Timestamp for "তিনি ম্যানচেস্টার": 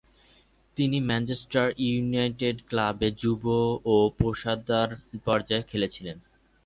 0.77-1.67